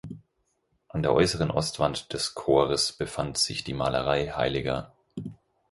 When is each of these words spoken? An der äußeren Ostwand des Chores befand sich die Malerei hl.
An 0.87 1.03
der 1.03 1.13
äußeren 1.13 1.51
Ostwand 1.51 2.11
des 2.13 2.33
Chores 2.33 2.91
befand 2.91 3.37
sich 3.37 3.63
die 3.63 3.75
Malerei 3.75 4.25
hl. 4.35 4.87